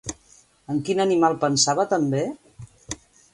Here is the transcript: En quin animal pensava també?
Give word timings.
En 0.73 0.79
quin 0.87 1.03
animal 1.05 1.37
pensava 1.43 1.85
també? 1.93 2.23